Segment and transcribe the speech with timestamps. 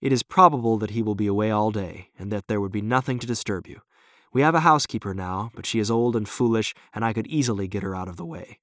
[0.00, 2.82] It is probable that he will be away all day, and that there would be
[2.82, 3.80] nothing to disturb you.
[4.32, 7.66] We have a housekeeper now, but she is old and foolish, and I could easily
[7.66, 8.58] get her out of the way.